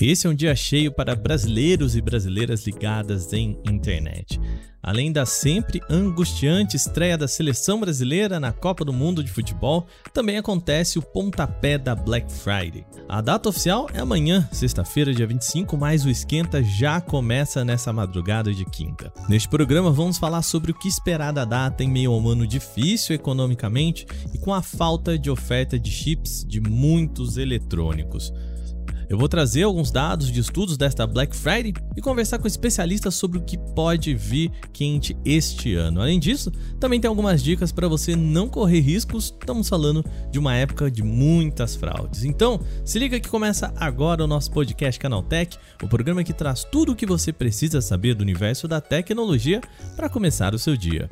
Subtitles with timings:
[0.00, 4.40] Esse é um dia cheio para brasileiros e brasileiras ligadas em internet.
[4.82, 10.38] Além da sempre angustiante estreia da seleção brasileira na Copa do Mundo de Futebol, também
[10.38, 12.86] acontece o pontapé da Black Friday.
[13.06, 18.54] A data oficial é amanhã, sexta-feira, dia 25, mas o esquenta já começa nessa madrugada
[18.54, 19.12] de quinta.
[19.28, 22.46] Neste programa vamos falar sobre o que esperar da data em meio a um ano
[22.46, 28.32] difícil economicamente e com a falta de oferta de chips de muitos eletrônicos.
[29.10, 33.38] Eu vou trazer alguns dados de estudos desta Black Friday e conversar com especialistas sobre
[33.38, 36.00] o que pode vir quente este ano.
[36.00, 39.34] Além disso, também tem algumas dicas para você não correr riscos.
[39.40, 42.22] Estamos falando de uma época de muitas fraudes.
[42.22, 46.92] Então, se liga que começa agora o nosso podcast Canaltech, o programa que traz tudo
[46.92, 49.60] o que você precisa saber do universo da tecnologia
[49.96, 51.08] para começar o seu dia.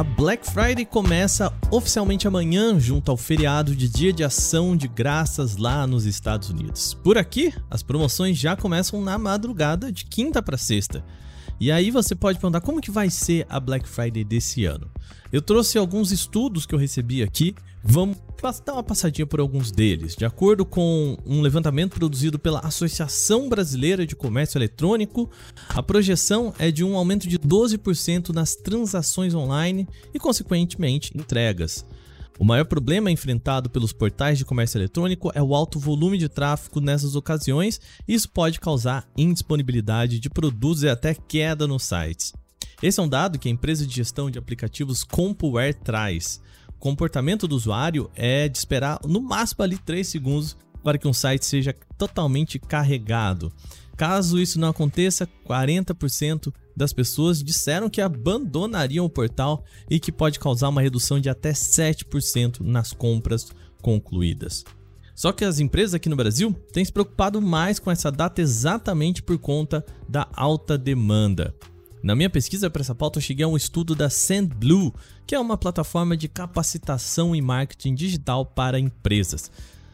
[0.00, 5.58] A Black Friday começa oficialmente amanhã, junto ao feriado de Dia de Ação de Graças
[5.58, 6.94] lá nos Estados Unidos.
[7.04, 11.04] Por aqui, as promoções já começam na madrugada de quinta para sexta.
[11.60, 14.90] E aí você pode perguntar como que vai ser a Black Friday desse ano.
[15.30, 17.54] Eu trouxe alguns estudos que eu recebi aqui.
[17.84, 18.16] Vamos
[18.64, 20.16] dar uma passadinha por alguns deles.
[20.16, 25.30] De acordo com um levantamento produzido pela Associação Brasileira de Comércio Eletrônico,
[25.68, 31.84] a projeção é de um aumento de 12% nas transações online e, consequentemente, entregas.
[32.40, 36.80] O maior problema enfrentado pelos portais de comércio eletrônico é o alto volume de tráfego
[36.80, 37.78] nessas ocasiões,
[38.08, 42.32] e isso pode causar indisponibilidade de produtos e até queda nos sites.
[42.82, 46.40] Esse é um dado que a empresa de gestão de aplicativos CompuWare traz.
[46.70, 51.12] O comportamento do usuário é de esperar no máximo ali 3 segundos para que um
[51.12, 53.52] site seja totalmente carregado.
[53.98, 60.38] Caso isso não aconteça, 40% das pessoas disseram que abandonariam o portal e que pode
[60.38, 63.48] causar uma redução de até 7% nas compras
[63.82, 64.64] concluídas.
[65.14, 69.22] Só que as empresas aqui no Brasil têm se preocupado mais com essa data exatamente
[69.22, 71.54] por conta da alta demanda.
[72.02, 74.94] Na minha pesquisa para essa pauta, eu cheguei a um estudo da SendBlue,
[75.26, 79.50] que é uma plataforma de capacitação e marketing digital para empresas.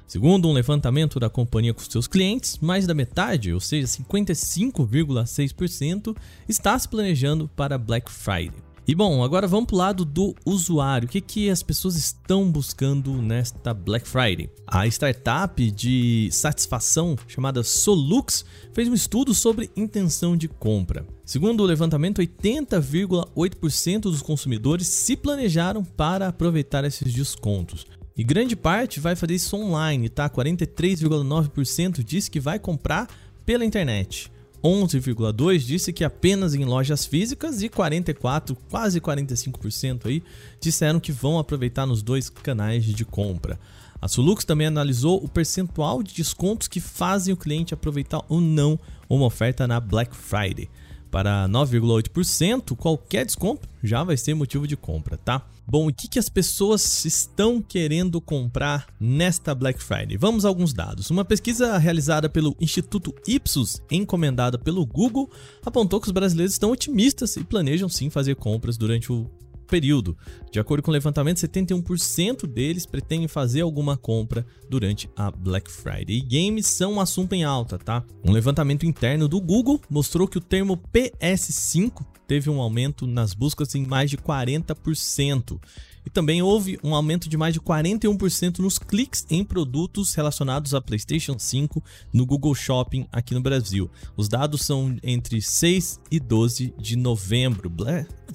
[0.06, 6.16] Segundo um levantamento da companhia com seus clientes, mais da metade, ou seja, 55,6%,
[6.48, 8.66] está se planejando para Black Friday.
[8.88, 11.08] E bom, agora vamos para o lado do usuário.
[11.08, 14.48] O que, que as pessoas estão buscando nesta Black Friday?
[14.64, 21.04] A startup de satisfação chamada Solux fez um estudo sobre intenção de compra.
[21.24, 27.84] Segundo o levantamento, 80,8% dos consumidores se planejaram para aproveitar esses descontos.
[28.16, 30.28] E grande parte vai fazer isso online, tá?
[30.30, 33.08] 43,9% disse que vai comprar
[33.44, 34.32] pela internet.
[34.64, 40.22] 11,2 disse que apenas em lojas físicas e 44, quase 45% aí
[40.60, 43.60] disseram que vão aproveitar nos dois canais de compra.
[44.00, 48.78] A Sulux também analisou o percentual de descontos que fazem o cliente aproveitar ou não
[49.08, 50.68] uma oferta na Black Friday.
[51.16, 55.46] Para 9,8%, qualquer desconto já vai ser motivo de compra, tá?
[55.66, 60.18] Bom, o que, que as pessoas estão querendo comprar nesta Black Friday?
[60.18, 61.08] Vamos a alguns dados.
[61.08, 65.30] Uma pesquisa realizada pelo Instituto Ipsos, encomendada pelo Google,
[65.64, 69.26] apontou que os brasileiros estão otimistas e planejam sim fazer compras durante o
[69.66, 70.16] período.
[70.50, 76.16] De acordo com o levantamento, 71% deles pretendem fazer alguma compra durante a Black Friday.
[76.16, 78.04] E games são um assunto em alta, tá?
[78.24, 83.74] Um levantamento interno do Google mostrou que o termo PS5 teve um aumento nas buscas
[83.74, 85.60] em mais de 40%.
[86.06, 90.80] E também houve um aumento de mais de 41% nos cliques em produtos relacionados a
[90.80, 91.82] PlayStation 5
[92.12, 93.90] no Google Shopping aqui no Brasil.
[94.16, 97.68] Os dados são entre 6 e 12 de novembro,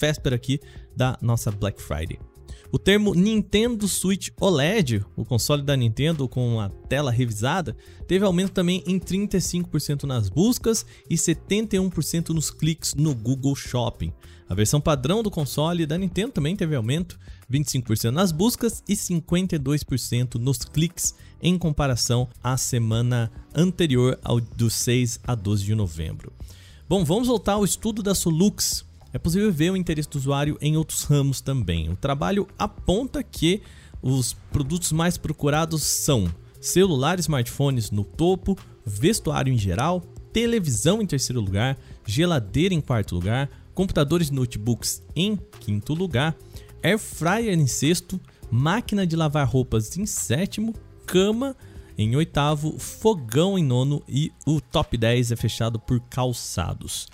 [0.01, 0.59] véspera aqui
[0.98, 2.19] da nossa Black Friday.
[2.71, 7.75] O termo Nintendo Switch OLED, o console da Nintendo com a tela revisada,
[8.07, 14.13] teve aumento também em 35% nas buscas e 71% nos cliques no Google Shopping.
[14.48, 17.19] A versão padrão do console da Nintendo também teve aumento,
[17.51, 25.19] 25% nas buscas e 52% nos cliques em comparação à semana anterior ao do 6
[25.25, 26.31] a 12 de novembro.
[26.88, 30.77] Bom, vamos voltar ao estudo da Solux, é possível ver o interesse do usuário em
[30.77, 31.89] outros ramos também.
[31.89, 33.61] O trabalho aponta que
[34.01, 41.41] os produtos mais procurados são celulares, smartphones no topo, vestuário em geral, televisão em terceiro
[41.41, 46.35] lugar, geladeira em quarto lugar, computadores e notebooks em quinto lugar,
[46.83, 48.19] air fryer em sexto,
[48.49, 50.73] máquina de lavar roupas em sétimo,
[51.05, 51.55] cama
[51.97, 57.07] em oitavo, fogão em nono e o top 10 é fechado por calçados.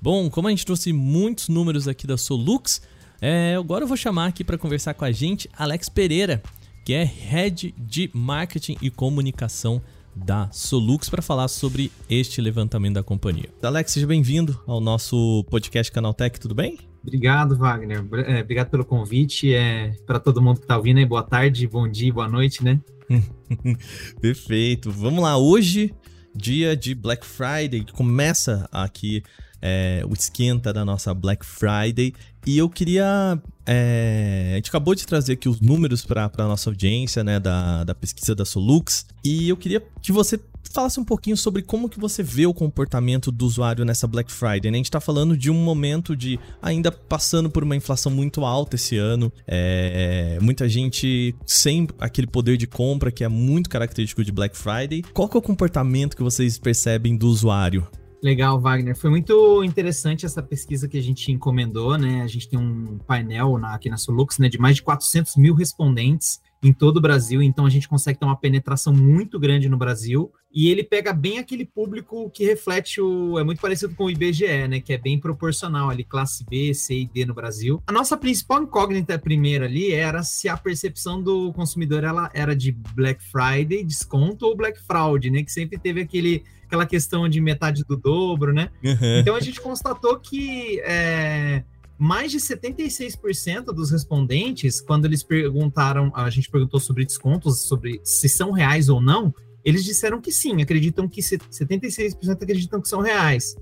[0.00, 2.80] Bom, como a gente trouxe muitos números aqui da Solux,
[3.20, 6.40] é, agora eu vou chamar aqui para conversar com a gente Alex Pereira,
[6.84, 9.82] que é Head de Marketing e Comunicação
[10.14, 13.48] da Solux para falar sobre este levantamento da companhia.
[13.60, 16.78] Alex, seja bem-vindo ao nosso podcast Canaltech, tudo bem?
[17.02, 18.06] Obrigado, Wagner.
[18.26, 19.52] É, obrigado pelo convite.
[19.52, 22.80] É, para todo mundo que está ouvindo, boa tarde, bom dia, boa noite, né?
[24.20, 24.92] Perfeito.
[24.92, 25.92] Vamos lá, hoje,
[26.36, 29.24] dia de Black Friday, começa aqui
[29.60, 32.12] é, o esquenta da nossa Black Friday.
[32.46, 33.40] E eu queria.
[33.66, 37.84] É, a gente acabou de trazer aqui os números para a nossa audiência, né, da,
[37.84, 39.06] da pesquisa da Solux.
[39.22, 40.40] E eu queria que você
[40.72, 44.70] falasse um pouquinho sobre como que você vê o comportamento do usuário nessa Black Friday.
[44.70, 44.76] Né?
[44.76, 48.76] A gente está falando de um momento de ainda passando por uma inflação muito alta
[48.76, 54.32] esse ano, é, muita gente sem aquele poder de compra que é muito característico de
[54.32, 55.02] Black Friday.
[55.12, 57.86] Qual que é o comportamento que vocês percebem do usuário
[58.22, 58.96] Legal, Wagner.
[58.96, 62.22] Foi muito interessante essa pesquisa que a gente encomendou, né?
[62.22, 65.54] A gente tem um painel na, aqui na Solux, né, de mais de 400 mil
[65.54, 69.76] respondentes em todo o Brasil, então a gente consegue ter uma penetração muito grande no
[69.76, 73.38] Brasil, e ele pega bem aquele público que reflete o...
[73.38, 77.00] é muito parecido com o IBGE, né, que é bem proporcional ali, classe B, C
[77.00, 77.80] e D no Brasil.
[77.86, 82.72] A nossa principal incógnita primeira ali era se a percepção do consumidor ela era de
[82.72, 87.82] Black Friday, desconto ou Black Fraud, né, que sempre teve aquele aquela questão de metade
[87.82, 88.70] do dobro, né?
[88.84, 89.18] Uhum.
[89.18, 91.64] Então a gente constatou que é,
[91.98, 98.28] mais de 76% dos respondentes, quando eles perguntaram, a gente perguntou sobre descontos, sobre se
[98.28, 99.34] são reais ou não,
[99.64, 103.56] eles disseram que sim, acreditam que 76% acreditam que são reais.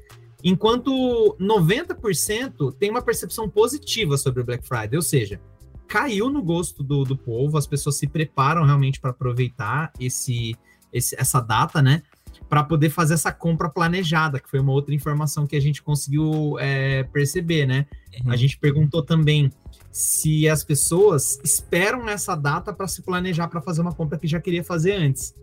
[0.44, 5.40] Enquanto 90% tem uma percepção positiva sobre o Black Friday, ou seja,
[5.86, 10.54] caiu no gosto do, do povo, as pessoas se preparam realmente para aproveitar esse,
[10.92, 12.02] esse, essa data, né?
[12.48, 16.56] Para poder fazer essa compra planejada, que foi uma outra informação que a gente conseguiu
[16.60, 17.86] é, perceber, né?
[18.24, 18.30] Uhum.
[18.30, 19.50] A gente perguntou também
[19.90, 24.40] se as pessoas esperam essa data para se planejar para fazer uma compra que já
[24.40, 25.34] queria fazer antes.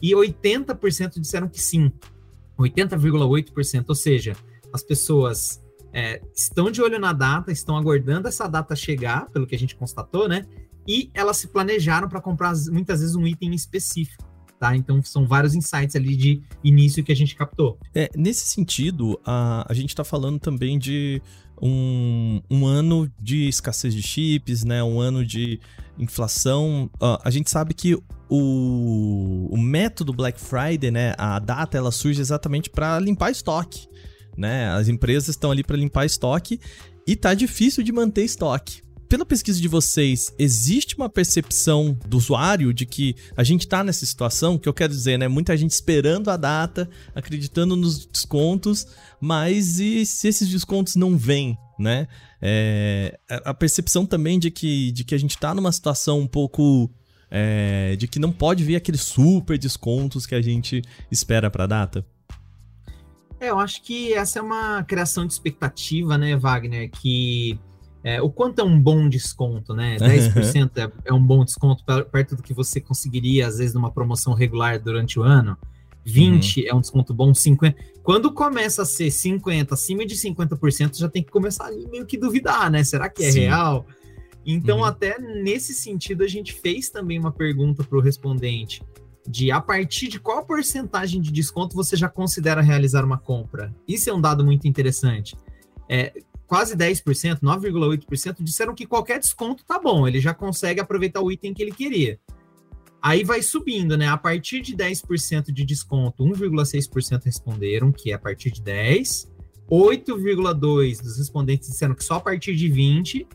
[0.00, 1.90] E 80% disseram que sim.
[2.58, 4.36] 80,8%, ou seja,
[4.72, 5.62] as pessoas
[5.92, 9.74] é, estão de olho na data, estão aguardando essa data chegar, pelo que a gente
[9.74, 10.46] constatou, né?
[10.86, 14.31] E elas se planejaram para comprar muitas vezes um item específico
[14.62, 14.76] tá?
[14.76, 17.76] Então são vários insights ali de início que a gente captou.
[17.92, 21.20] É, nesse sentido, a, a gente está falando também de
[21.60, 24.80] um, um ano de escassez de chips, né?
[24.84, 25.58] Um ano de
[25.98, 26.88] inflação.
[26.94, 27.96] Uh, a gente sabe que
[28.30, 31.12] o, o método Black Friday, né?
[31.18, 33.88] A data ela surge exatamente para limpar estoque.
[34.38, 34.70] Né?
[34.70, 36.58] As empresas estão ali para limpar estoque
[37.06, 38.80] e tá difícil de manter estoque
[39.12, 44.06] pela pesquisa de vocês, existe uma percepção do usuário de que a gente tá nessa
[44.06, 45.28] situação, que eu quero dizer, né?
[45.28, 48.86] Muita gente esperando a data, acreditando nos descontos,
[49.20, 52.08] mas e se esses descontos não vêm, né?
[52.40, 56.90] É, a percepção também de que, de que a gente tá numa situação um pouco.
[57.30, 61.66] É, de que não pode vir aqueles super descontos que a gente espera para a
[61.66, 62.06] data?
[63.38, 66.90] É, eu acho que essa é uma criação de expectativa, né, Wagner?
[66.90, 67.60] Que
[68.04, 69.96] é, o quanto é um bom desconto, né?
[70.00, 74.34] 10% é, é um bom desconto perto do que você conseguiria, às vezes, numa promoção
[74.34, 75.56] regular durante o ano.
[76.04, 76.66] 20 uhum.
[76.68, 77.76] é um desconto bom, 50.
[78.02, 82.18] Quando começa a ser 50, acima de 50%, já tem que começar ali meio que
[82.18, 82.82] duvidar, né?
[82.82, 83.40] Será que é Sim.
[83.40, 83.86] real?
[84.44, 84.84] Então, uhum.
[84.84, 88.82] até nesse sentido, a gente fez também uma pergunta para o respondente
[89.28, 93.72] de a partir de qual porcentagem de desconto você já considera realizar uma compra.
[93.86, 95.36] Isso é um dado muito interessante.
[95.88, 96.12] É,
[96.52, 101.54] quase 10%, 9,8% disseram que qualquer desconto tá bom, ele já consegue aproveitar o item
[101.54, 102.20] que ele queria.
[103.00, 104.06] Aí vai subindo, né?
[104.06, 109.32] A partir de 10% de desconto, 1,6% responderam que é a partir de 10.
[109.66, 113.26] 8,2 dos respondentes disseram que só a partir de 20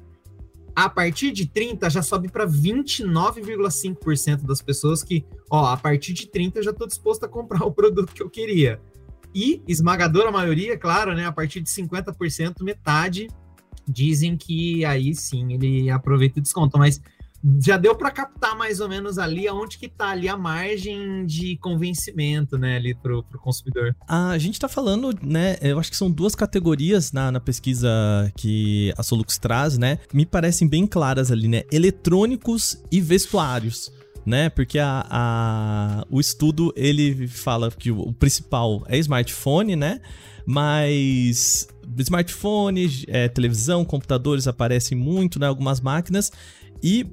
[0.76, 6.28] a partir de 30 já sobe para 29,5% das pessoas que, ó, a partir de
[6.28, 8.80] 30 eu já estou disposto a comprar o produto que eu queria.
[9.34, 13.28] E esmagadora maioria, claro, né, a partir de 50%, metade
[13.88, 17.00] dizem que aí sim ele aproveita o desconto, mas
[17.62, 21.56] já deu para captar mais ou menos ali aonde que tá ali a margem de
[21.58, 23.96] convencimento, né, ali pro, pro consumidor.
[24.08, 27.90] A gente tá falando, né, eu acho que são duas categorias na, na pesquisa
[28.36, 33.92] que a Solux traz, né, me parecem bem claras ali, né, eletrônicos e vestuários
[34.28, 34.50] né?
[34.50, 40.02] Porque a, a, o estudo ele fala que o, principal é smartphone, né?
[40.46, 41.66] Mas
[41.98, 45.48] smartphone, é, televisão, computadores aparecem muito, né?
[45.48, 46.30] Algumas máquinas
[46.84, 47.06] e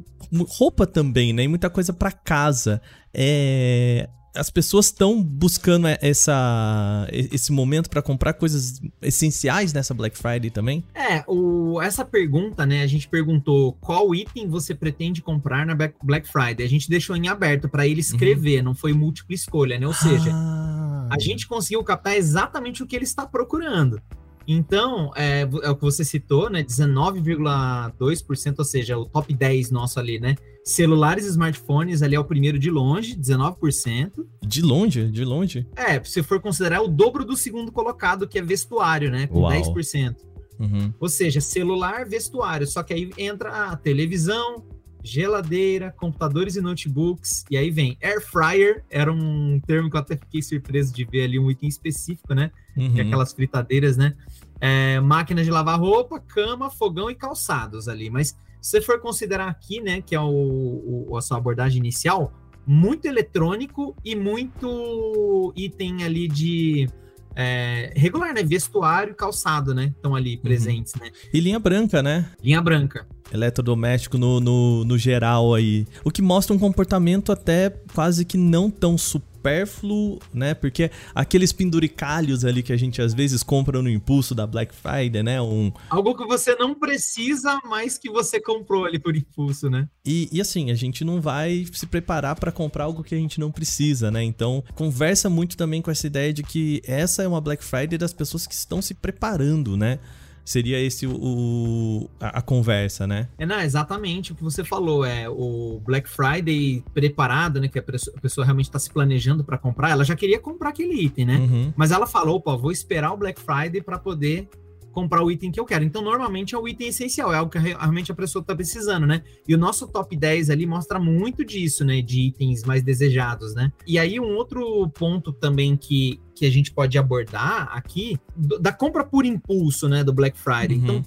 [0.58, 1.44] roupa também, né?
[1.44, 2.82] E muita coisa para casa.
[3.14, 10.50] É, as pessoas estão buscando essa, esse momento para comprar coisas essenciais nessa Black Friday
[10.50, 10.84] também?
[10.94, 12.82] É, o, essa pergunta, né?
[12.82, 16.66] A gente perguntou qual item você pretende comprar na Black Friday.
[16.66, 18.64] A gente deixou em aberto para ele escrever, uhum.
[18.64, 19.86] não foi múltipla escolha, né?
[19.86, 21.08] Ou seja, ah.
[21.10, 24.00] a gente conseguiu captar exatamente o que ele está procurando.
[24.46, 26.62] Então, é, é, o que você citou, né?
[26.62, 30.36] 19,2%, ou seja, o top 10 nosso ali, né?
[30.64, 34.24] Celulares e smartphones ali é o primeiro de longe, 19%.
[34.42, 35.10] De longe?
[35.10, 35.66] De longe?
[35.76, 39.26] É, se for considerar o dobro do segundo colocado, que é vestuário, né?
[39.26, 39.52] Com Uau.
[39.52, 40.16] 10%.
[40.58, 40.92] Uhum.
[41.00, 42.66] Ou seja, celular, vestuário.
[42.66, 44.64] Só que aí entra a televisão,
[45.04, 50.16] geladeira, computadores e notebooks, e aí vem air fryer, era um termo que eu até
[50.16, 52.50] fiquei surpreso de ver ali um item específico, né?
[52.74, 52.96] Uhum.
[52.96, 54.16] É aquelas fritadeiras, né?
[54.58, 58.08] É, máquina de lavar roupa, cama, fogão e calçados ali.
[58.08, 58.28] Mas
[58.62, 62.32] se você for considerar aqui, né, que é o, o, a sua abordagem inicial,
[62.66, 66.88] muito eletrônico e muito item ali de
[67.36, 68.42] é, regular, né?
[68.42, 69.92] Vestuário e calçado, né?
[69.96, 70.42] Estão ali uhum.
[70.42, 71.04] presentes, uhum.
[71.04, 71.10] né?
[71.32, 72.30] E linha branca, né?
[72.42, 73.06] Linha branca.
[73.32, 75.86] Eletrodoméstico no, no, no geral aí.
[76.04, 80.54] O que mostra um comportamento até quase que não tão super supérfluo, né?
[80.54, 85.22] Porque aqueles penduricalhos ali que a gente às vezes compra no impulso da Black Friday,
[85.22, 85.40] né?
[85.42, 85.70] Um...
[85.90, 89.86] Algo que você não precisa, mas que você comprou ali por impulso, né?
[90.04, 93.38] E, e assim, a gente não vai se preparar para comprar algo que a gente
[93.38, 94.22] não precisa, né?
[94.22, 98.14] Então, conversa muito também com essa ideia de que essa é uma Black Friday das
[98.14, 99.98] pessoas que estão se preparando, né?
[100.44, 103.28] Seria esse o, a, a, conversa, né?
[103.38, 105.04] É, não, exatamente o que você falou.
[105.04, 107.68] É o Black Friday preparado, né?
[107.68, 109.90] Que a pessoa, a pessoa realmente está se planejando para comprar.
[109.90, 111.36] Ela já queria comprar aquele item, né?
[111.36, 111.72] Uhum.
[111.74, 114.48] Mas ela falou, pô, vou esperar o Black Friday para poder
[114.94, 115.84] comprar o item que eu quero.
[115.84, 119.22] Então, normalmente é o item essencial, é algo que realmente a pessoa está precisando, né?
[119.46, 122.00] E o nosso top 10 ali mostra muito disso, né?
[122.00, 123.72] De itens mais desejados, né?
[123.86, 129.04] E aí, um outro ponto também que, que a gente pode abordar aqui, da compra
[129.04, 130.04] por impulso, né?
[130.04, 130.78] Do Black Friday.
[130.78, 130.84] Uhum.
[130.84, 131.02] Então,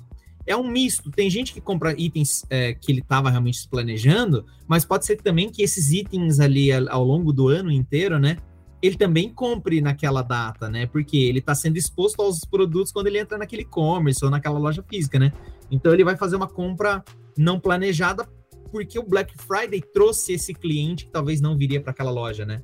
[0.46, 1.12] é um misto.
[1.12, 5.50] Tem gente que compra itens é, que ele estava realmente planejando, mas pode ser também
[5.50, 8.38] que esses itens ali ao longo do ano inteiro, né?
[8.82, 10.86] Ele também compre naquela data, né?
[10.86, 14.84] Porque ele está sendo exposto aos produtos quando ele entra naquele e-commerce ou naquela loja
[14.84, 15.32] física, né?
[15.72, 17.04] Então ele vai fazer uma compra
[17.38, 18.28] não planejada
[18.72, 22.62] porque o Black Friday trouxe esse cliente que talvez não viria para aquela loja, né?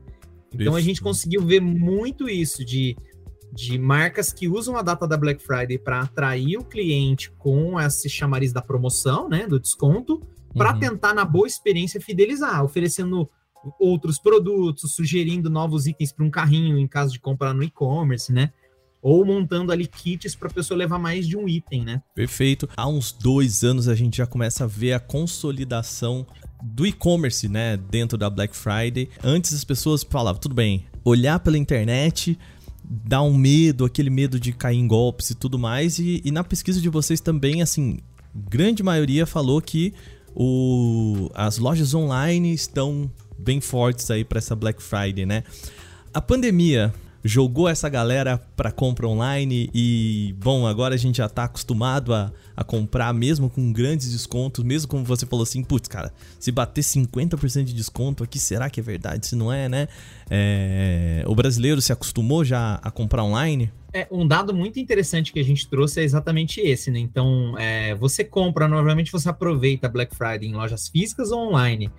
[0.53, 0.75] Então isso.
[0.75, 2.95] a gente conseguiu ver muito isso de,
[3.51, 8.07] de marcas que usam a data da Black Friday para atrair o cliente com esse
[8.07, 9.47] chamariz da promoção, né?
[9.47, 10.21] Do desconto,
[10.53, 10.79] para uhum.
[10.79, 13.27] tentar, na boa experiência, fidelizar, oferecendo
[13.79, 18.51] outros produtos, sugerindo novos itens para um carrinho em caso de comprar no e-commerce, né?
[19.01, 22.01] Ou montando ali kits para a pessoa levar mais de um item, né?
[22.15, 22.69] Perfeito.
[22.75, 26.25] Há uns dois anos a gente já começa a ver a consolidação
[26.63, 27.75] do e-commerce, né?
[27.75, 29.09] Dentro da Black Friday.
[29.21, 32.37] Antes as pessoas falavam, tudo bem, olhar pela internet
[32.85, 35.99] dá um medo, aquele medo de cair em golpes e tudo mais.
[35.99, 37.99] E, e na pesquisa de vocês também, assim,
[38.35, 39.93] grande maioria falou que
[40.35, 43.09] o, as lojas online estão
[43.43, 45.43] bem fortes aí para essa Black Friday, né?
[46.13, 51.45] A pandemia jogou essa galera para compra online e, bom, agora a gente já tá
[51.45, 56.11] acostumado a, a comprar mesmo com grandes descontos, mesmo como você falou assim, putz, cara,
[56.37, 59.25] se bater 50% de desconto aqui, será que é verdade?
[59.25, 59.87] Se não é, né?
[60.29, 61.23] É...
[61.25, 63.71] O brasileiro se acostumou já a comprar online?
[63.93, 66.99] É, um dado muito interessante que a gente trouxe é exatamente esse, né?
[66.99, 71.91] Então, é, você compra, normalmente você aproveita Black Friday em lojas físicas ou online.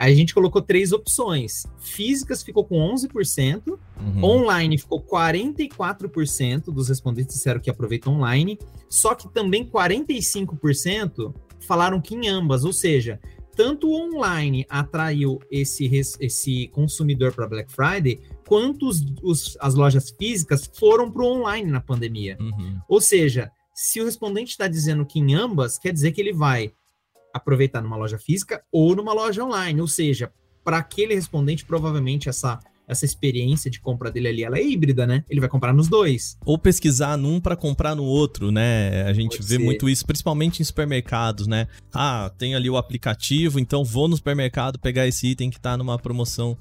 [0.00, 1.66] A gente colocou três opções.
[1.78, 4.24] Físicas ficou com 11%, uhum.
[4.24, 12.14] online ficou 44% dos respondentes disseram que aproveitam online, só que também 45% falaram que
[12.14, 13.20] em ambas, ou seja,
[13.54, 15.84] tanto o online atraiu esse,
[16.18, 21.70] esse consumidor para Black Friday, quanto os, os, as lojas físicas foram para o online
[21.70, 22.38] na pandemia.
[22.40, 22.78] Uhum.
[22.88, 26.72] Ou seja, se o respondente está dizendo que em ambas, quer dizer que ele vai
[27.32, 29.80] aproveitar numa loja física ou numa loja online.
[29.80, 30.32] Ou seja,
[30.64, 32.60] para aquele respondente, provavelmente essa
[32.90, 35.24] essa experiência de compra dele ali, ela é híbrida, né?
[35.30, 36.36] Ele vai comprar nos dois.
[36.44, 39.04] Ou pesquisar num para comprar no outro, né?
[39.04, 39.62] A gente Pode vê ser.
[39.62, 41.68] muito isso, principalmente em supermercados, né?
[41.94, 45.96] Ah, tem ali o aplicativo, então vou no supermercado pegar esse item que tá numa
[46.00, 46.58] promoção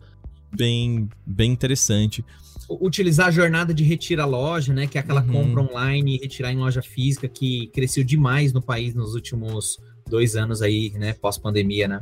[0.55, 2.23] bem, bem interessante.
[2.69, 4.85] Utilizar a jornada de retira loja, né?
[4.85, 5.31] Que é aquela uhum.
[5.31, 10.35] compra online e retirar em loja física que cresceu demais no país nos últimos dois
[10.35, 11.13] anos aí, né?
[11.13, 12.01] Pós-pandemia, né?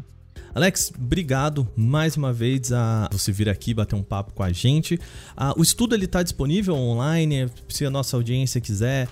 [0.57, 4.99] Alex, obrigado mais uma vez a você vir aqui bater um papo com a gente.
[5.35, 9.07] Ah, o estudo ele está disponível online, se a nossa audiência quiser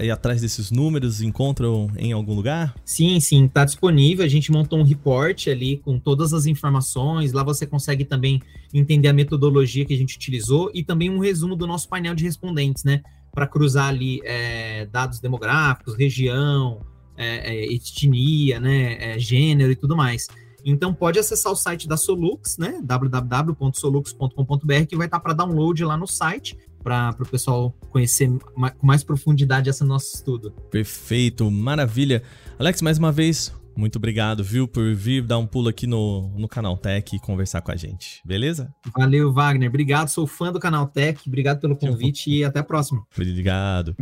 [0.00, 2.74] ir atrás desses números, encontram em algum lugar?
[2.84, 4.24] Sim, sim, está disponível.
[4.24, 7.32] A gente montou um report ali com todas as informações.
[7.32, 8.40] Lá você consegue também
[8.72, 12.22] entender a metodologia que a gente utilizou e também um resumo do nosso painel de
[12.22, 13.02] respondentes, né?
[13.32, 16.78] Para cruzar ali é, dados demográficos, região,
[17.16, 20.28] é, é, etnia, né, é, gênero e tudo mais.
[20.64, 22.80] Então pode acessar o site da Solux, né?
[22.82, 29.04] www.solux.com.br, que vai estar para download lá no site para o pessoal conhecer com mais
[29.04, 30.50] profundidade esse nosso estudo.
[30.70, 32.22] Perfeito, maravilha.
[32.58, 36.46] Alex, mais uma vez, muito obrigado, viu, por vir dar um pulo aqui no, no
[36.46, 38.72] Canal Tech e conversar com a gente, beleza?
[38.96, 39.68] Valeu, Wagner.
[39.68, 41.20] Obrigado, sou fã do Canal Tech.
[41.26, 43.02] Obrigado pelo convite e até a próxima.
[43.16, 43.96] Obrigado.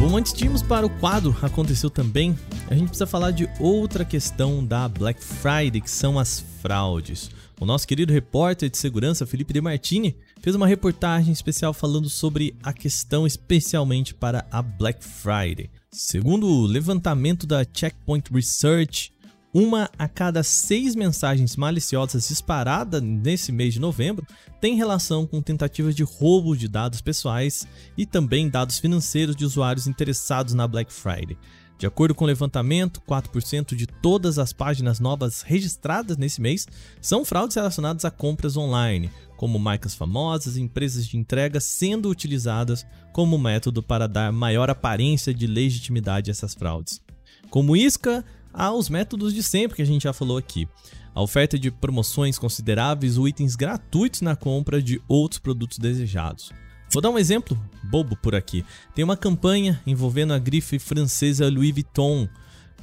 [0.00, 2.34] Bom, antes de irmos para o quadro Aconteceu Também,
[2.70, 7.30] a gente precisa falar de outra questão da Black Friday, que são as fraudes.
[7.60, 12.56] O nosso querido repórter de segurança, Felipe De Martini, fez uma reportagem especial falando sobre
[12.62, 15.68] a questão especialmente para a Black Friday.
[15.92, 19.12] Segundo o levantamento da Checkpoint Research,
[19.52, 24.26] uma a cada seis mensagens maliciosas disparadas nesse mês de novembro
[24.60, 27.66] tem relação com tentativas de roubo de dados pessoais
[27.96, 31.36] e também dados financeiros de usuários interessados na Black Friday.
[31.80, 36.68] De acordo com o levantamento, 4% de todas as páginas novas registradas nesse mês
[37.00, 42.84] são fraudes relacionadas a compras online, como marcas famosas e empresas de entrega sendo utilizadas
[43.14, 47.00] como método para dar maior aparência de legitimidade a essas fraudes.
[47.48, 50.68] Como isca, aos métodos de sempre que a gente já falou aqui.
[51.14, 56.52] A oferta de promoções consideráveis ou itens gratuitos na compra de outros produtos desejados.
[56.92, 58.64] Vou dar um exemplo bobo por aqui.
[58.94, 62.28] Tem uma campanha envolvendo a grife francesa Louis Vuitton.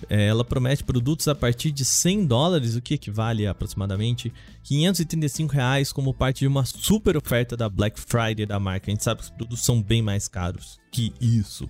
[0.10, 4.32] É, ela promete produtos a partir de 100 dólares, o que equivale a aproximadamente
[4.64, 8.90] 535 reais, como parte de uma super oferta da Black Friday da marca.
[8.90, 11.68] A gente sabe que os produtos são bem mais caros que isso.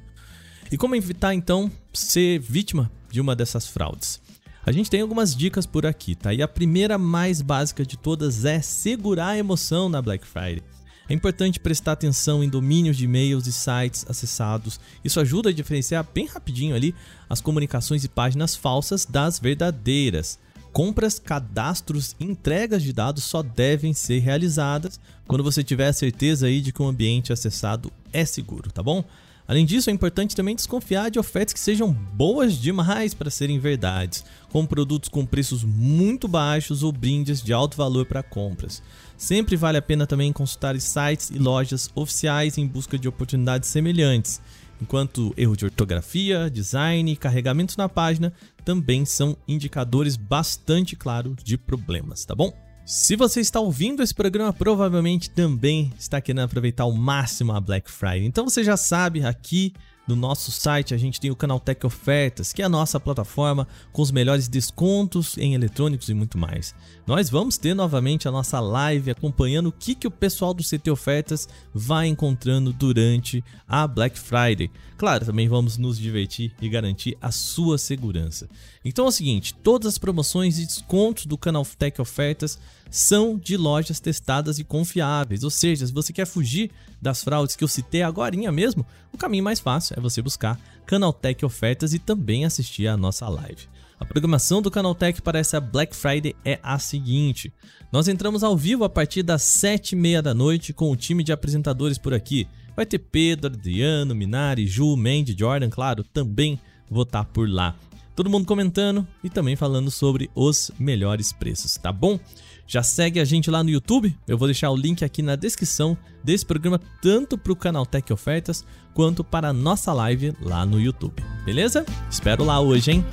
[0.71, 4.19] E como evitar então ser vítima de uma dessas fraudes?
[4.65, 6.33] A gente tem algumas dicas por aqui, tá?
[6.33, 10.61] E a primeira mais básica de todas é segurar a emoção na Black Friday.
[11.09, 14.77] É importante prestar atenção em domínios de e-mails e sites acessados.
[15.05, 16.93] Isso ajuda a diferenciar bem rapidinho ali
[17.29, 20.37] as comunicações e páginas falsas das verdadeiras.
[20.73, 26.47] Compras, cadastros e entregas de dados só devem ser realizadas quando você tiver a certeza
[26.47, 29.03] aí de que o ambiente acessado é seguro, tá bom?
[29.47, 34.25] Além disso, é importante também desconfiar de ofertas que sejam boas demais para serem verdades,
[34.49, 38.83] como produtos com preços muito baixos ou brindes de alto valor para compras.
[39.15, 44.41] Sempre vale a pena também consultar sites e lojas oficiais em busca de oportunidades semelhantes,
[44.81, 48.33] enquanto erro de ortografia, design e carregamentos na página
[48.65, 52.66] também são indicadores bastante claros de problemas, tá bom?
[52.87, 57.91] Se você está ouvindo esse programa, provavelmente também está querendo aproveitar ao máximo a Black
[57.91, 58.23] Friday.
[58.23, 59.73] Então você já sabe, aqui
[60.07, 63.67] no nosso site a gente tem o canal Tech Ofertas, que é a nossa plataforma
[63.91, 66.73] com os melhores descontos em eletrônicos e muito mais.
[67.05, 70.89] Nós vamos ter novamente a nossa live acompanhando o que, que o pessoal do CT
[70.89, 74.71] Ofertas vai encontrando durante a Black Friday.
[74.97, 78.49] Claro, também vamos nos divertir e garantir a sua segurança.
[78.85, 82.57] Então é o seguinte, todas as promoções e descontos do canal Tech Ofertas
[82.89, 85.43] são de lojas testadas e confiáveis.
[85.43, 86.71] Ou seja, se você quer fugir
[87.01, 91.45] das fraudes que eu citei agora mesmo, o caminho mais fácil é você buscar Canaltech
[91.45, 93.67] Ofertas e também assistir a nossa live.
[93.99, 97.51] A programação do Canaltech para essa Black Friday é a seguinte:
[97.91, 101.97] nós entramos ao vivo a partir das 7h30 da noite com o time de apresentadores
[101.97, 102.47] por aqui.
[102.75, 107.75] Vai ter Pedro, Adriano, Minari, Ju, Mandy, Jordan, claro, também vou estar por lá.
[108.15, 112.19] Todo mundo comentando e também falando sobre os melhores preços, tá bom?
[112.67, 115.97] Já segue a gente lá no YouTube, eu vou deixar o link aqui na descrição
[116.21, 120.77] desse programa, tanto para o canal Tech Ofertas quanto para a nossa live lá no
[120.77, 121.85] YouTube, beleza?
[122.11, 123.05] Espero lá hoje, hein?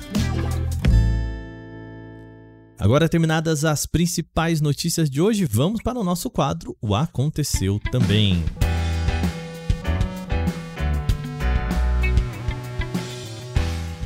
[2.77, 8.43] Agora terminadas as principais notícias de hoje, vamos para o nosso quadro O Aconteceu Também.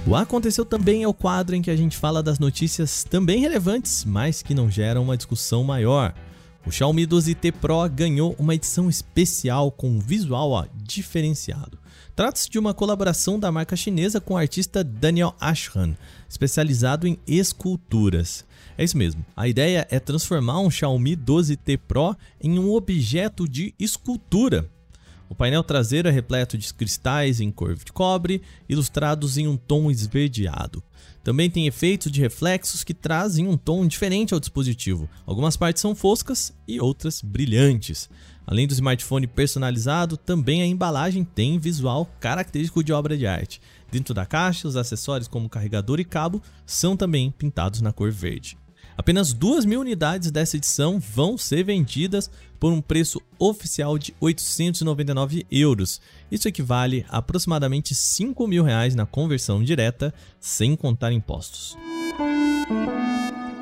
[0.10, 4.04] O Aconteceu Também é o quadro em que a gente fala das notícias também relevantes,
[4.04, 6.15] mas que não geram uma discussão maior.
[6.65, 11.78] O Xiaomi 12T Pro ganhou uma edição especial com um visual ó, diferenciado.
[12.15, 15.93] Trata-se de uma colaboração da marca chinesa com o artista Daniel Ashran,
[16.28, 18.43] especializado em esculturas.
[18.80, 19.24] É isso mesmo.
[19.38, 24.67] A ideia é transformar um Xiaomi 12T Pro em um objeto de escultura.
[25.30, 29.92] O painel traseiro é repleto de cristais em cor de cobre, ilustrados em um tom
[29.92, 30.84] esverdeado.
[31.24, 35.08] Também tem efeitos de reflexos que trazem um tom diferente ao dispositivo.
[35.28, 38.10] Algumas partes são foscas e outras brilhantes.
[38.48, 43.62] Além do smartphone personalizado, também a embalagem tem visual característico de obra de arte.
[43.92, 48.58] Dentro da caixa, os acessórios como carregador e cabo são também pintados na cor verde.
[49.00, 55.46] Apenas 2 mil unidades dessa edição vão ser vendidas por um preço oficial de 899
[55.50, 56.02] euros.
[56.30, 61.78] Isso equivale a aproximadamente 5 mil reais na conversão direta, sem contar impostos.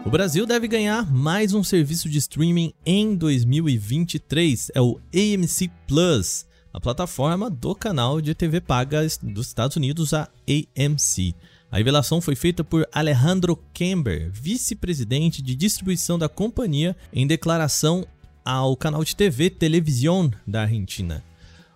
[0.04, 6.47] O Brasil deve ganhar mais um serviço de streaming em 2023, é o AMC Plus,
[6.73, 11.36] a plataforma do canal de TV paga dos Estados Unidos, a AMC.
[11.69, 18.08] A revelação foi feita por Alejandro Kember, vice-presidente de distribuição da companhia, em declaração
[18.43, 21.21] ao canal de TV Television da Argentina.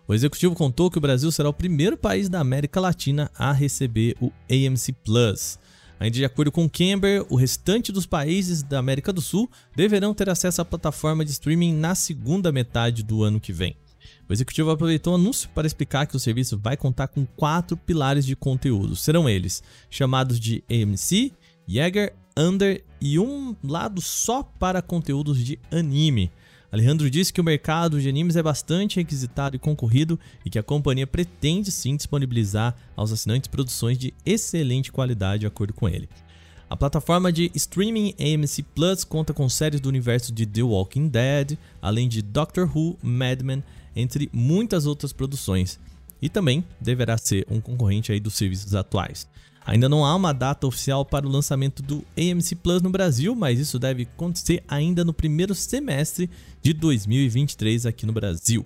[0.07, 4.15] O executivo contou que o Brasil será o primeiro país da América Latina a receber
[4.21, 5.59] o AMC Plus.
[5.99, 10.29] Ainda de acordo com Kember, o restante dos países da América do Sul deverão ter
[10.29, 13.75] acesso à plataforma de streaming na segunda metade do ano que vem.
[14.31, 18.25] O executivo aproveitou o anúncio para explicar que o serviço vai contar com quatro pilares
[18.25, 18.95] de conteúdo.
[18.95, 21.33] Serão eles chamados de AMC,
[21.67, 26.31] Jäger, Under e um lado só para conteúdos de anime.
[26.71, 30.63] Alejandro disse que o mercado de animes é bastante requisitado e concorrido e que a
[30.63, 36.07] companhia pretende sim disponibilizar aos assinantes produções de excelente qualidade, de acordo com ele.
[36.69, 41.57] A plataforma de streaming AMC Plus conta com séries do universo de The Walking Dead,
[41.81, 43.61] além de Doctor Who, Mad Men
[43.95, 45.79] entre muitas outras produções,
[46.21, 49.27] e também deverá ser um concorrente aí dos serviços atuais.
[49.65, 53.59] Ainda não há uma data oficial para o lançamento do AMC Plus no Brasil, mas
[53.59, 56.29] isso deve acontecer ainda no primeiro semestre
[56.61, 58.65] de 2023 aqui no Brasil.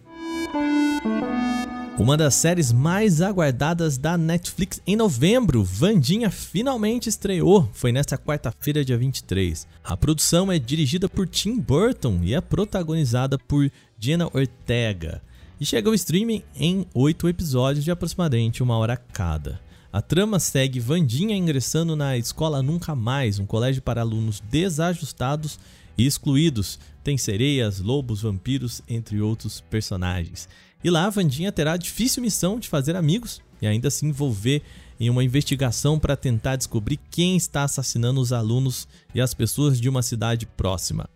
[1.97, 7.69] Uma das séries mais aguardadas da Netflix em novembro, Vandinha finalmente estreou.
[7.71, 9.65] Foi nesta quarta-feira, dia 23.
[9.81, 15.21] A produção é dirigida por Tim Burton e é protagonizada por Jenna Ortega.
[15.58, 19.62] E chega ao streaming em oito episódios de aproximadamente uma hora cada.
[19.91, 25.58] A trama segue Vandinha ingressando na Escola Nunca Mais, um colégio para alunos desajustados
[25.97, 26.77] e excluídos.
[27.01, 30.49] Tem sereias, lobos, vampiros, entre outros personagens.
[30.85, 34.61] E lá, Vandinha terá a difícil missão de fazer amigos e ainda se envolver
[34.99, 39.89] em uma investigação para tentar descobrir quem está assassinando os alunos e as pessoas de
[39.89, 41.09] uma cidade próxima.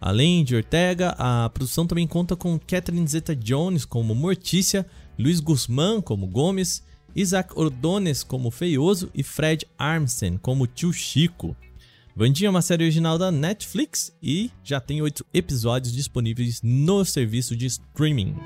[0.00, 4.86] Além de Ortega, a produção também conta com Catherine Zeta-Jones como Mortícia,
[5.18, 11.56] Luiz Guzmán como Gomes, Isaac Ordones como Feioso e Fred Armisen como Tio Chico.
[12.14, 17.56] Vandinha é uma série original da Netflix e já tem oito episódios disponíveis no serviço
[17.56, 18.36] de streaming.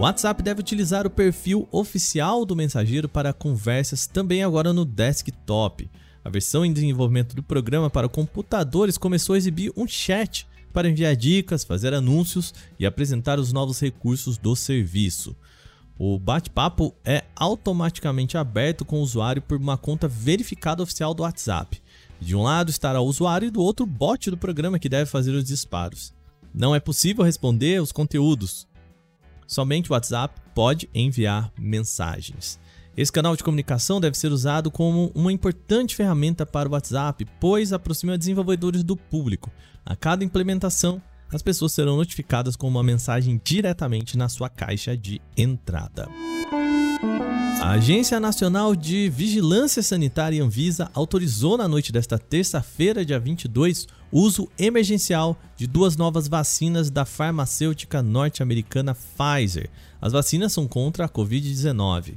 [0.00, 5.90] O WhatsApp deve utilizar o perfil oficial do mensageiro para conversas também agora no desktop.
[6.24, 11.14] A versão em desenvolvimento do programa para computadores começou a exibir um chat para enviar
[11.14, 15.36] dicas, fazer anúncios e apresentar os novos recursos do serviço.
[15.98, 21.78] O bate-papo é automaticamente aberto com o usuário por uma conta verificada oficial do WhatsApp.
[22.18, 25.10] De um lado estará o usuário e do outro o bot do programa que deve
[25.10, 26.14] fazer os disparos.
[26.54, 28.66] Não é possível responder os conteúdos,
[29.50, 32.60] somente o WhatsApp pode enviar mensagens.
[32.96, 37.72] Esse canal de comunicação deve ser usado como uma importante ferramenta para o WhatsApp, pois
[37.72, 39.50] aproxima desenvolvedores do público.
[39.84, 45.20] A cada implementação, as pessoas serão notificadas com uma mensagem diretamente na sua caixa de
[45.36, 46.08] entrada.
[47.60, 54.22] A Agência Nacional de Vigilância Sanitária Anvisa autorizou na noite desta terça-feira, dia 22, o
[54.22, 59.68] uso emergencial de duas novas vacinas da farmacêutica norte-americana Pfizer.
[60.00, 62.14] As vacinas são contra a Covid-19.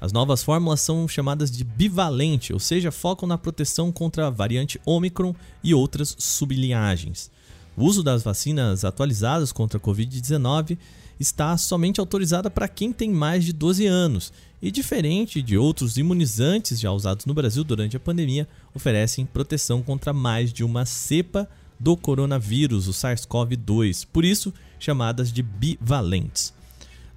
[0.00, 4.80] As novas fórmulas são chamadas de bivalente, ou seja, focam na proteção contra a variante
[4.86, 7.28] Omicron e outras sublinhagens.
[7.76, 10.78] O uso das vacinas atualizadas contra a Covid-19
[11.18, 16.80] está somente autorizada para quem tem mais de 12 anos e, diferente de outros imunizantes
[16.80, 21.48] já usados no Brasil durante a pandemia, oferecem proteção contra mais de uma cepa
[21.78, 26.52] do coronavírus, o SARS-CoV-2, por isso chamadas de bivalentes.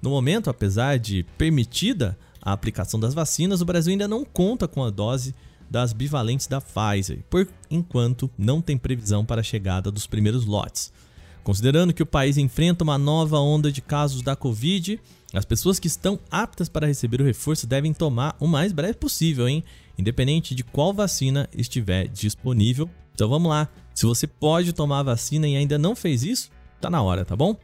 [0.02, 4.82] No momento, apesar de permitida a aplicação das vacinas, o Brasil ainda não conta com
[4.82, 5.34] a dose
[5.70, 10.92] das bivalentes da Pfizer, por enquanto não tem previsão para a chegada dos primeiros lotes.
[11.42, 15.00] Considerando que o país enfrenta uma nova onda de casos da Covid,
[15.32, 19.48] as pessoas que estão aptas para receber o reforço devem tomar o mais breve possível,
[19.48, 19.64] hein?
[19.98, 22.90] Independente de qual vacina estiver disponível.
[23.14, 23.68] Então vamos lá.
[23.94, 26.50] Se você pode tomar a vacina e ainda não fez isso,
[26.80, 27.56] tá na hora, tá bom?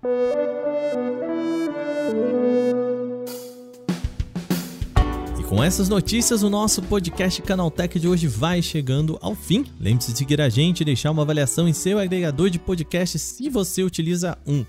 [5.48, 9.64] Com essas notícias, o nosso podcast Canaltech de hoje vai chegando ao fim.
[9.78, 13.48] Lembre-se de seguir a gente e deixar uma avaliação em seu agregador de podcast se
[13.48, 14.64] você utiliza um.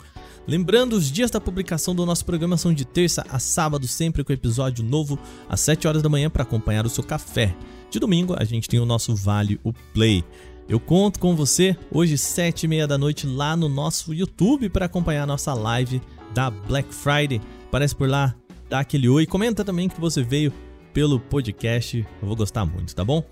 [0.47, 4.31] Lembrando, os dias da publicação do nosso programa são de terça a sábado, sempre com
[4.31, 5.17] episódio novo
[5.49, 7.55] às 7 horas da manhã para acompanhar o seu café.
[7.89, 10.23] De domingo, a gente tem o nosso Vale o Play.
[10.69, 14.85] Eu conto com você hoje, 7 e meia da noite, lá no nosso YouTube para
[14.85, 15.99] acompanhar a nossa live
[16.35, 17.41] da Black Friday.
[17.67, 18.35] Aparece por lá,
[18.69, 20.53] dá aquele oi, comenta também que você veio
[20.97, 21.99] pelo podcast.
[21.99, 23.23] Eu vou gostar muito, tá bom?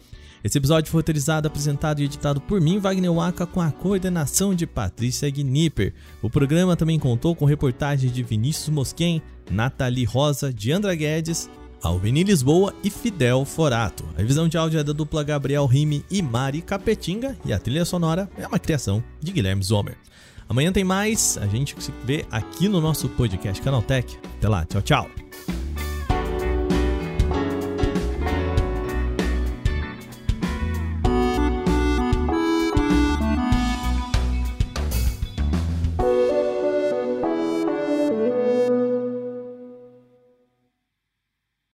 [0.44, 4.68] Esse episódio foi roteirizado, apresentado e editado por mim, Wagner Waka, com a coordenação de
[4.68, 5.92] Patrícia Gnipper.
[6.22, 11.50] O programa também contou com reportagens de Vinícius Mosquen, Nathalie Rosa, Diandra Guedes,
[11.82, 14.06] Alvini Lisboa e Fidel Forato.
[14.14, 17.84] A revisão de áudio é da dupla Gabriel Rime e Mari Capetinga e a trilha
[17.84, 19.98] sonora é uma criação de Guilherme Zomer.
[20.48, 24.20] Amanhã tem mais, a gente se vê aqui no nosso podcast Canaltech.
[24.38, 25.25] Até lá, tchau, tchau.